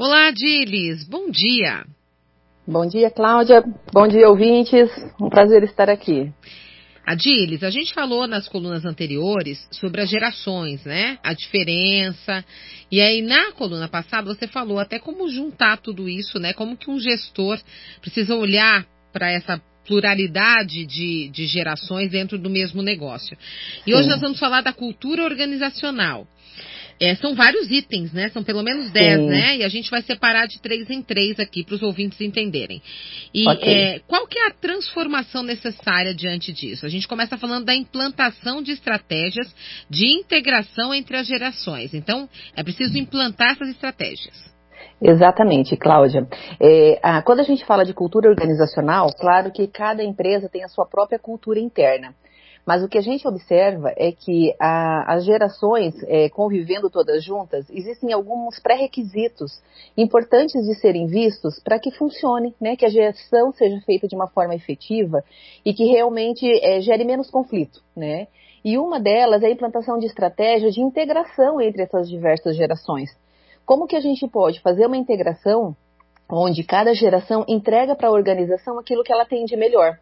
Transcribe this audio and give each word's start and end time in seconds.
Olá, 0.00 0.30
Dilis. 0.30 1.02
Bom 1.08 1.28
dia. 1.28 1.84
Bom 2.64 2.86
dia, 2.86 3.10
Cláudia. 3.10 3.64
Bom 3.92 4.06
dia, 4.06 4.28
ouvintes. 4.28 4.88
Um 5.20 5.28
prazer 5.28 5.64
estar 5.64 5.90
aqui. 5.90 6.32
Adilis, 7.04 7.64
a 7.64 7.70
gente 7.70 7.92
falou 7.92 8.24
nas 8.28 8.46
colunas 8.46 8.84
anteriores 8.84 9.58
sobre 9.72 10.00
as 10.00 10.08
gerações, 10.08 10.84
né? 10.84 11.18
A 11.20 11.34
diferença. 11.34 12.44
E 12.92 13.00
aí, 13.00 13.22
na 13.22 13.50
coluna 13.50 13.88
passada, 13.88 14.32
você 14.32 14.46
falou 14.46 14.78
até 14.78 15.00
como 15.00 15.28
juntar 15.28 15.78
tudo 15.78 16.08
isso, 16.08 16.38
né? 16.38 16.52
Como 16.52 16.76
que 16.76 16.88
um 16.88 17.00
gestor 17.00 17.58
precisa 18.00 18.36
olhar 18.36 18.86
para 19.12 19.32
essa 19.32 19.60
pluralidade 19.84 20.86
de, 20.86 21.28
de 21.30 21.44
gerações 21.48 22.08
dentro 22.12 22.38
do 22.38 22.48
mesmo 22.48 22.82
negócio. 22.82 23.36
E 23.84 23.90
Sim. 23.90 23.96
hoje 23.96 24.08
nós 24.08 24.20
vamos 24.20 24.38
falar 24.38 24.60
da 24.60 24.72
cultura 24.72 25.24
organizacional. 25.24 26.24
É, 27.00 27.14
são 27.16 27.34
vários 27.34 27.70
itens, 27.70 28.12
né? 28.12 28.28
São 28.30 28.42
pelo 28.42 28.62
menos 28.62 28.90
10, 28.90 29.26
né? 29.26 29.56
E 29.58 29.64
a 29.64 29.68
gente 29.68 29.90
vai 29.90 30.02
separar 30.02 30.46
de 30.46 30.60
três 30.60 30.90
em 30.90 31.00
três 31.00 31.38
aqui 31.38 31.64
para 31.64 31.74
os 31.74 31.82
ouvintes 31.82 32.20
entenderem. 32.20 32.82
E 33.32 33.48
okay. 33.48 33.72
é, 33.72 33.98
qual 34.00 34.26
que 34.26 34.38
é 34.38 34.48
a 34.48 34.50
transformação 34.52 35.42
necessária 35.42 36.12
diante 36.14 36.52
disso? 36.52 36.84
A 36.84 36.88
gente 36.88 37.06
começa 37.06 37.38
falando 37.38 37.64
da 37.64 37.74
implantação 37.74 38.62
de 38.62 38.72
estratégias 38.72 39.54
de 39.88 40.06
integração 40.06 40.92
entre 40.92 41.16
as 41.16 41.26
gerações. 41.26 41.94
Então, 41.94 42.28
é 42.56 42.62
preciso 42.62 42.98
implantar 42.98 43.52
essas 43.52 43.68
estratégias. 43.68 44.48
Exatamente, 45.00 45.76
Cláudia. 45.76 46.26
É, 46.60 46.98
a, 47.02 47.22
quando 47.22 47.40
a 47.40 47.44
gente 47.44 47.64
fala 47.64 47.84
de 47.84 47.94
cultura 47.94 48.28
organizacional, 48.28 49.08
claro 49.18 49.52
que 49.52 49.68
cada 49.68 50.02
empresa 50.02 50.48
tem 50.48 50.64
a 50.64 50.68
sua 50.68 50.86
própria 50.86 51.18
cultura 51.18 51.60
interna. 51.60 52.14
Mas 52.68 52.84
o 52.84 52.88
que 52.88 52.98
a 52.98 53.00
gente 53.00 53.26
observa 53.26 53.94
é 53.96 54.12
que 54.12 54.54
a, 54.60 55.14
as 55.14 55.24
gerações 55.24 55.94
é, 56.02 56.28
convivendo 56.28 56.90
todas 56.90 57.24
juntas, 57.24 57.64
existem 57.70 58.12
alguns 58.12 58.60
pré-requisitos 58.60 59.62
importantes 59.96 60.66
de 60.66 60.74
serem 60.74 61.06
vistos 61.06 61.58
para 61.60 61.78
que 61.78 61.90
funcione, 61.90 62.54
né, 62.60 62.76
que 62.76 62.84
a 62.84 62.90
gestão 62.90 63.54
seja 63.54 63.80
feita 63.86 64.06
de 64.06 64.14
uma 64.14 64.28
forma 64.28 64.54
efetiva 64.54 65.24
e 65.64 65.72
que 65.72 65.86
realmente 65.86 66.46
é, 66.62 66.78
gere 66.82 67.06
menos 67.06 67.30
conflito. 67.30 67.82
Né? 67.96 68.26
E 68.62 68.76
uma 68.76 69.00
delas 69.00 69.42
é 69.42 69.46
a 69.46 69.50
implantação 69.50 69.98
de 69.98 70.04
estratégias 70.04 70.74
de 70.74 70.82
integração 70.82 71.62
entre 71.62 71.84
essas 71.84 72.06
diversas 72.06 72.54
gerações. 72.54 73.08
Como 73.64 73.86
que 73.86 73.96
a 73.96 74.00
gente 74.00 74.28
pode 74.28 74.60
fazer 74.60 74.84
uma 74.84 74.96
integração 74.98 75.74
onde 76.30 76.62
cada 76.62 76.92
geração 76.92 77.46
entrega 77.48 77.96
para 77.96 78.08
a 78.08 78.12
organização 78.12 78.78
aquilo 78.78 79.02
que 79.02 79.10
ela 79.10 79.24
tem 79.24 79.46
de 79.46 79.56
melhor? 79.56 79.98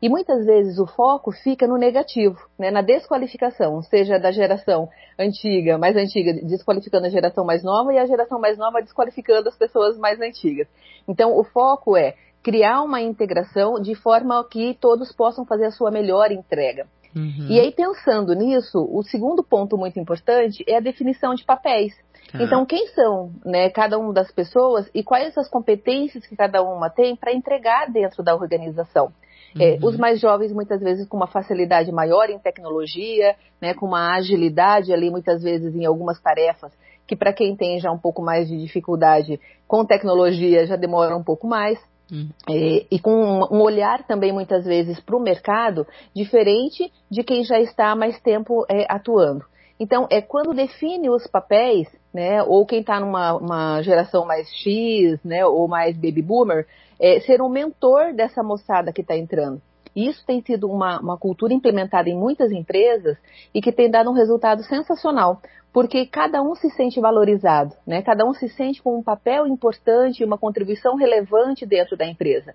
E 0.00 0.08
muitas 0.08 0.46
vezes 0.46 0.78
o 0.78 0.86
foco 0.86 1.32
fica 1.32 1.66
no 1.66 1.76
negativo, 1.76 2.38
né, 2.56 2.70
na 2.70 2.82
desqualificação, 2.82 3.82
seja 3.82 4.16
da 4.16 4.30
geração 4.30 4.88
antiga, 5.18 5.76
mais 5.76 5.96
antiga, 5.96 6.32
desqualificando 6.34 7.06
a 7.06 7.10
geração 7.10 7.44
mais 7.44 7.64
nova 7.64 7.92
e 7.92 7.98
a 7.98 8.06
geração 8.06 8.38
mais 8.38 8.56
nova 8.56 8.80
desqualificando 8.80 9.48
as 9.48 9.56
pessoas 9.56 9.98
mais 9.98 10.20
antigas. 10.20 10.68
Então, 11.08 11.36
o 11.36 11.42
foco 11.42 11.96
é 11.96 12.14
criar 12.44 12.82
uma 12.82 13.00
integração 13.00 13.80
de 13.80 13.96
forma 13.96 14.42
que 14.48 14.78
todos 14.80 15.12
possam 15.12 15.44
fazer 15.44 15.66
a 15.66 15.72
sua 15.72 15.90
melhor 15.90 16.30
entrega. 16.30 16.86
Uhum. 17.14 17.46
E 17.48 17.58
aí, 17.58 17.72
pensando 17.72 18.34
nisso, 18.34 18.86
o 18.90 19.02
segundo 19.02 19.42
ponto 19.42 19.76
muito 19.76 19.98
importante 19.98 20.64
é 20.66 20.76
a 20.76 20.80
definição 20.80 21.34
de 21.34 21.44
papéis. 21.44 21.94
Tá. 22.30 22.42
Então, 22.42 22.66
quem 22.66 22.86
são 22.88 23.32
né, 23.44 23.70
cada 23.70 23.98
uma 23.98 24.12
das 24.12 24.30
pessoas 24.30 24.88
e 24.94 25.02
quais 25.02 25.36
as 25.38 25.48
competências 25.48 26.26
que 26.26 26.36
cada 26.36 26.62
uma 26.62 26.90
tem 26.90 27.16
para 27.16 27.32
entregar 27.32 27.90
dentro 27.90 28.22
da 28.22 28.34
organização? 28.34 29.12
É, 29.58 29.72
uhum. 29.72 29.88
os 29.88 29.96
mais 29.96 30.20
jovens, 30.20 30.52
muitas 30.52 30.80
vezes, 30.80 31.08
com 31.08 31.16
uma 31.16 31.26
facilidade 31.26 31.90
maior 31.90 32.28
em 32.28 32.38
tecnologia, 32.38 33.34
né, 33.60 33.72
com 33.72 33.86
uma 33.86 34.14
agilidade 34.16 34.92
ali, 34.92 35.10
muitas 35.10 35.42
vezes, 35.42 35.74
em 35.74 35.86
algumas 35.86 36.20
tarefas, 36.20 36.70
que 37.06 37.16
para 37.16 37.32
quem 37.32 37.56
tem 37.56 37.80
já 37.80 37.90
um 37.90 37.98
pouco 37.98 38.20
mais 38.20 38.46
de 38.46 38.58
dificuldade 38.58 39.40
com 39.66 39.84
tecnologia 39.86 40.66
já 40.66 40.76
demora 40.76 41.16
um 41.16 41.24
pouco 41.24 41.46
mais. 41.46 41.78
Uhum. 42.10 42.28
É, 42.48 42.86
e 42.90 42.98
com 42.98 43.12
um 43.50 43.60
olhar 43.60 44.02
também 44.06 44.32
muitas 44.32 44.64
vezes 44.64 44.98
para 45.00 45.16
o 45.16 45.20
mercado 45.20 45.86
diferente 46.14 46.90
de 47.10 47.22
quem 47.22 47.44
já 47.44 47.60
está 47.60 47.90
há 47.90 47.96
mais 47.96 48.18
tempo 48.20 48.64
é, 48.68 48.86
atuando. 48.88 49.44
Então, 49.80 50.08
é 50.10 50.20
quando 50.20 50.54
define 50.54 51.08
os 51.08 51.26
papéis, 51.26 51.88
né, 52.12 52.42
ou 52.42 52.66
quem 52.66 52.80
está 52.80 52.98
numa 52.98 53.80
geração 53.82 54.26
mais 54.26 54.48
X, 54.48 55.22
né, 55.22 55.46
ou 55.46 55.68
mais 55.68 55.94
baby 55.94 56.22
boomer, 56.22 56.66
é, 56.98 57.20
ser 57.20 57.40
um 57.40 57.48
mentor 57.48 58.12
dessa 58.12 58.42
moçada 58.42 58.92
que 58.92 59.02
está 59.02 59.16
entrando. 59.16 59.62
Isso 59.94 60.24
tem 60.26 60.40
sido 60.42 60.70
uma, 60.70 61.00
uma, 61.00 61.18
cultura 61.18 61.52
implementada 61.52 62.08
em 62.08 62.16
muitas 62.16 62.50
empresas 62.52 63.16
e 63.54 63.60
que 63.60 63.72
tem 63.72 63.90
dado 63.90 64.10
um 64.10 64.14
resultado 64.14 64.62
sensacional, 64.64 65.40
porque 65.72 66.06
cada 66.06 66.42
um 66.42 66.54
se 66.54 66.70
sente 66.70 67.00
valorizado, 67.00 67.74
né? 67.86 68.02
cada 68.02 68.24
um 68.24 68.32
se 68.32 68.48
sente 68.48 68.82
com 68.82 68.98
um 68.98 69.02
papel 69.02 69.46
importante 69.46 70.20
e 70.20 70.24
uma 70.24 70.38
contribuição 70.38 70.96
relevante 70.96 71.66
dentro 71.66 71.96
da 71.96 72.06
empresa. 72.06 72.54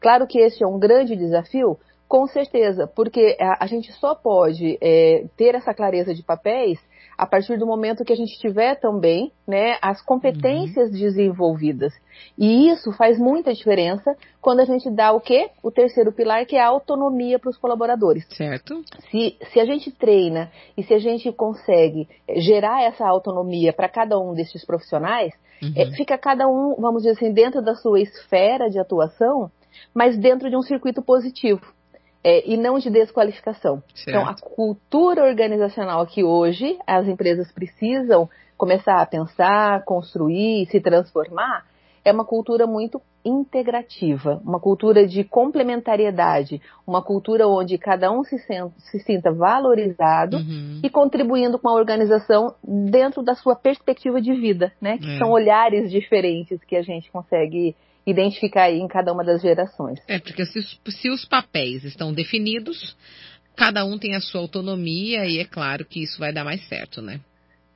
Claro 0.00 0.26
que 0.26 0.38
esse 0.38 0.62
é 0.62 0.66
um 0.66 0.78
grande 0.78 1.16
desafio, 1.16 1.78
com 2.08 2.26
certeza, 2.26 2.86
porque 2.86 3.36
a, 3.38 3.64
a 3.64 3.66
gente 3.66 3.92
só 3.92 4.14
pode 4.14 4.78
é, 4.80 5.26
ter 5.36 5.54
essa 5.54 5.74
clareza 5.74 6.14
de 6.14 6.22
papéis 6.22 6.78
a 7.18 7.26
partir 7.26 7.58
do 7.58 7.66
momento 7.66 8.04
que 8.04 8.12
a 8.12 8.16
gente 8.16 8.38
tiver 8.38 8.76
também 8.76 9.32
né, 9.44 9.76
as 9.82 10.00
competências 10.00 10.90
uhum. 10.90 10.96
desenvolvidas. 10.96 11.92
E 12.38 12.68
isso 12.68 12.92
faz 12.92 13.18
muita 13.18 13.52
diferença 13.52 14.16
quando 14.40 14.60
a 14.60 14.64
gente 14.64 14.88
dá 14.88 15.10
o 15.10 15.20
quê? 15.20 15.50
O 15.60 15.72
terceiro 15.72 16.12
pilar, 16.12 16.46
que 16.46 16.54
é 16.54 16.60
a 16.62 16.68
autonomia 16.68 17.36
para 17.36 17.50
os 17.50 17.58
colaboradores. 17.58 18.24
Certo. 18.28 18.84
Se, 19.10 19.36
se 19.52 19.58
a 19.58 19.64
gente 19.64 19.90
treina 19.90 20.48
e 20.76 20.84
se 20.84 20.94
a 20.94 20.98
gente 21.00 21.32
consegue 21.32 22.08
gerar 22.36 22.84
essa 22.84 23.04
autonomia 23.04 23.72
para 23.72 23.88
cada 23.88 24.16
um 24.16 24.32
desses 24.32 24.64
profissionais, 24.64 25.34
uhum. 25.60 25.72
é, 25.74 25.90
fica 25.96 26.16
cada 26.16 26.46
um, 26.46 26.76
vamos 26.78 27.02
dizer 27.02 27.16
assim, 27.16 27.32
dentro 27.32 27.60
da 27.60 27.74
sua 27.74 28.00
esfera 28.00 28.70
de 28.70 28.78
atuação, 28.78 29.50
mas 29.92 30.16
dentro 30.16 30.48
de 30.48 30.56
um 30.56 30.62
circuito 30.62 31.02
positivo 31.02 31.66
é, 32.28 32.46
e 32.46 32.58
não 32.58 32.78
de 32.78 32.90
desqualificação. 32.90 33.82
Certo. 33.94 34.08
Então, 34.10 34.28
a 34.28 34.34
cultura 34.34 35.24
organizacional 35.24 36.06
que 36.06 36.22
hoje 36.22 36.78
as 36.86 37.08
empresas 37.08 37.50
precisam 37.50 38.28
começar 38.54 39.00
a 39.00 39.06
pensar, 39.06 39.82
construir, 39.84 40.66
se 40.66 40.78
transformar, 40.78 41.64
é 42.04 42.12
uma 42.12 42.26
cultura 42.26 42.66
muito 42.66 43.00
integrativa, 43.24 44.42
uma 44.44 44.60
cultura 44.60 45.06
de 45.06 45.24
complementariedade, 45.24 46.60
uma 46.86 47.02
cultura 47.02 47.48
onde 47.48 47.78
cada 47.78 48.12
um 48.12 48.22
se, 48.22 48.38
senta, 48.40 48.72
se 48.78 48.98
sinta 49.00 49.32
valorizado 49.32 50.36
uhum. 50.36 50.80
e 50.82 50.90
contribuindo 50.90 51.58
com 51.58 51.68
a 51.68 51.74
organização 51.74 52.54
dentro 52.62 53.22
da 53.22 53.34
sua 53.34 53.56
perspectiva 53.56 54.20
de 54.20 54.34
vida, 54.34 54.70
né? 54.80 54.98
Que 54.98 55.14
é. 55.14 55.18
são 55.18 55.30
olhares 55.30 55.90
diferentes 55.90 56.62
que 56.64 56.76
a 56.76 56.82
gente 56.82 57.10
consegue 57.10 57.74
identificar 58.10 58.64
aí 58.64 58.78
em 58.78 58.88
cada 58.88 59.12
uma 59.12 59.24
das 59.24 59.42
gerações. 59.42 60.00
É, 60.08 60.18
porque 60.18 60.44
se, 60.46 60.60
se 60.88 61.10
os 61.10 61.24
papéis 61.24 61.84
estão 61.84 62.12
definidos, 62.12 62.96
cada 63.56 63.84
um 63.84 63.98
tem 63.98 64.14
a 64.14 64.20
sua 64.20 64.40
autonomia 64.40 65.26
e 65.26 65.38
é 65.38 65.44
claro 65.44 65.84
que 65.84 66.02
isso 66.02 66.18
vai 66.18 66.32
dar 66.32 66.44
mais 66.44 66.66
certo, 66.68 67.02
né? 67.02 67.20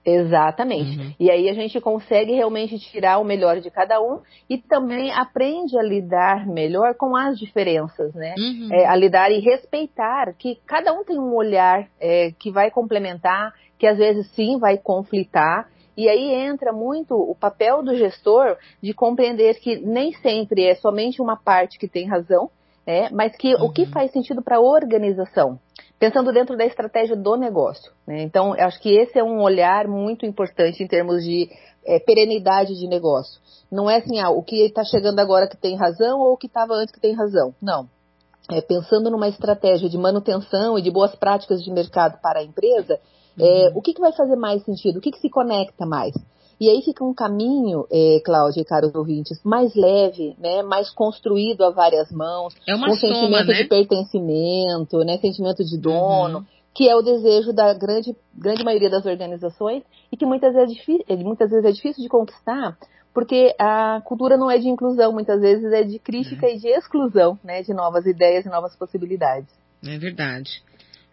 Exatamente. 0.05 0.99
Uhum. 0.99 1.15
E 1.19 1.31
aí 1.31 1.49
a 1.49 1.55
gente 1.55 1.81
consegue 1.81 2.33
realmente 2.33 2.77
tirar 2.79 3.19
o 3.19 3.25
melhor 3.25 3.61
de 3.61 3.71
cada 3.71 4.01
um 4.01 4.21
e 4.51 4.59
também 4.59 5.13
aprende 5.13 5.79
a 5.79 5.83
lidar 5.83 6.47
melhor 6.47 6.95
com 6.97 7.15
as 7.15 7.39
diferenças, 7.39 8.13
né? 8.13 8.35
Uhum. 8.37 8.69
É, 8.73 8.87
a 8.87 8.97
lidar 8.97 9.31
e 9.31 9.39
respeitar 9.39 10.35
que 10.37 10.59
cada 10.67 10.93
um 10.93 11.05
tem 11.05 11.19
um 11.19 11.35
olhar 11.35 11.89
é, 12.01 12.33
que 12.33 12.51
vai 12.51 12.71
complementar, 12.71 13.55
que 13.79 13.87
às 13.87 13.97
vezes 13.97 14.29
sim 14.33 14.59
vai 14.59 14.77
conflitar 14.77 15.69
e 15.97 16.09
aí 16.09 16.35
entra 16.35 16.73
muito 16.73 17.15
o 17.15 17.35
papel 17.35 17.83
do 17.83 17.95
gestor 17.95 18.57
de 18.83 18.95
compreender 18.95 19.59
que 19.61 19.77
nem 19.77 20.13
sempre 20.15 20.67
é 20.67 20.75
somente 20.75 21.21
uma 21.21 21.37
parte 21.37 21.79
que 21.79 21.89
tem 21.89 22.09
razão, 22.09 22.51
né, 22.87 23.09
mas 23.11 23.37
que 23.37 23.55
uhum. 23.55 23.67
o 23.67 23.73
que 23.73 23.83
uhum. 23.83 23.91
faz 23.91 24.11
sentido 24.11 24.43
para 24.43 24.57
a 24.57 24.61
organização, 24.61 25.59
pensando 25.99 26.33
dentro 26.33 26.57
da 26.57 26.65
estratégia 26.65 27.15
do 27.15 27.37
negócio. 27.37 27.93
Né? 28.07 28.23
Então, 28.23 28.55
acho 28.55 28.81
que 28.81 28.91
esse 28.97 29.19
é 29.19 29.23
um 29.23 29.41
olhar 29.43 29.87
muito 29.87 30.27
importante 30.27 30.83
em 30.83 30.87
termos 30.87 31.23
de 31.23 31.49
é, 31.87 31.99
perenidade 31.99 32.75
de 32.75 32.89
negócio. 32.89 33.41
Não 33.71 33.89
é 33.89 33.97
assim, 33.97 34.19
ah, 34.19 34.31
o 34.31 34.43
que 34.43 34.65
está 34.65 34.85
chegando 34.85 35.19
agora 35.19 35.49
que 35.49 35.57
tem 35.57 35.77
razão 35.77 36.21
ou 36.21 36.33
o 36.33 36.37
que 36.37 36.47
estava 36.47 36.75
antes 36.75 36.93
que 36.93 37.01
tem 37.01 37.15
razão. 37.15 37.55
Não. 37.61 37.89
É, 38.51 38.61
pensando 38.61 39.11
numa 39.11 39.29
estratégia 39.29 39.89
de 39.89 39.97
manutenção 39.97 40.77
e 40.79 40.83
de 40.83 40.91
boas 40.91 41.15
práticas 41.15 41.63
de 41.63 41.71
mercado 41.71 42.19
para 42.21 42.41
a 42.41 42.43
empresa, 42.43 42.99
é, 43.39 43.69
uhum. 43.69 43.79
o 43.79 43.83
que, 43.83 43.95
que 43.95 44.01
vai 44.01 44.13
fazer 44.13 44.37
mais 44.37 44.63
sentido? 44.65 44.99
O 44.99 45.01
que, 45.01 45.11
que 45.11 45.21
se 45.21 45.31
conecta 45.31 45.87
mais? 45.87 46.15
E 46.63 46.71
aí 46.71 46.81
fica 46.83 47.03
um 47.03 47.13
caminho, 47.13 47.87
é, 47.91 48.21
Cláudia 48.25 48.61
e 48.61 48.65
caros 48.65 48.95
ouvintes, 48.95 49.41
mais 49.43 49.75
leve, 49.75 50.37
né, 50.39 50.63
mais 50.63 50.91
construído 50.91 51.65
a 51.65 51.71
várias 51.71 52.13
mãos, 52.13 52.55
é 52.69 52.75
uma 52.75 52.87
com 52.87 52.95
soma, 52.95 53.15
sentimento 53.15 53.49
né? 53.49 53.55
de 53.55 53.65
pertencimento, 53.65 54.99
né, 54.99 55.19
sentimento 55.19 55.65
de 55.65 55.77
dono, 55.77 56.39
uhum. 56.39 56.45
que 56.73 56.89
é 56.89 56.95
o 56.95 57.03
desejo 57.03 57.53
da 57.53 57.75
grande, 57.75 58.15
grande 58.33 58.65
maioria 58.65 58.89
das 58.89 59.05
organizações 59.05 59.83
e 60.13 60.17
que 60.17 60.25
muitas 60.25 60.55
vezes, 60.55 60.71
é 60.71 60.75
difícil, 60.75 61.05
é, 61.09 61.17
muitas 61.17 61.51
vezes 61.51 61.65
é 61.65 61.73
difícil 61.73 62.01
de 62.01 62.09
conquistar, 62.09 62.79
porque 63.13 63.55
a 63.59 64.01
cultura 64.05 64.37
não 64.37 64.49
é 64.49 64.57
de 64.57 64.69
inclusão, 64.69 65.13
muitas 65.13 65.41
vezes 65.41 65.73
é 65.73 65.83
de 65.83 65.99
crítica 65.99 66.47
é. 66.47 66.55
e 66.55 66.59
de 66.59 66.69
exclusão, 66.69 67.37
né, 67.43 67.63
de 67.63 67.75
novas 67.75 68.07
ideias 68.07 68.47
e 68.47 68.49
novas 68.49 68.77
possibilidades. 68.77 69.51
É 69.85 69.99
verdade. 69.99 70.63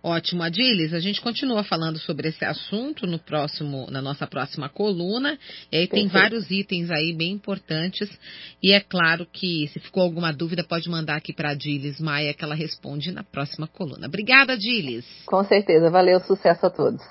Ótimo, 0.01 0.43
Adilis. 0.43 0.93
A 0.93 0.99
gente 0.99 1.19
continua 1.21 1.63
falando 1.63 1.99
sobre 1.99 2.29
esse 2.29 2.45
assunto 2.45 3.05
no 3.05 3.19
próximo, 3.19 3.87
na 3.89 4.01
nossa 4.01 4.25
próxima 4.25 4.69
coluna. 4.69 5.37
E 5.71 5.77
aí 5.77 5.87
tem 5.87 6.07
vários 6.07 6.49
itens 6.49 6.89
aí 6.89 7.13
bem 7.13 7.31
importantes. 7.31 8.09
E 8.63 8.71
é 8.71 8.79
claro 8.79 9.27
que 9.31 9.67
se 9.73 9.79
ficou 9.79 10.03
alguma 10.03 10.31
dúvida, 10.31 10.63
pode 10.63 10.89
mandar 10.89 11.17
aqui 11.17 11.33
para 11.33 11.51
Adilis 11.51 11.99
Maia, 11.99 12.33
que 12.33 12.43
ela 12.43 12.55
responde 12.55 13.11
na 13.11 13.23
próxima 13.23 13.67
coluna. 13.67 14.07
Obrigada, 14.07 14.53
Adilis. 14.53 15.05
Com 15.25 15.43
certeza. 15.43 15.89
Valeu, 15.89 16.19
sucesso 16.21 16.65
a 16.65 16.69
todos. 16.69 17.01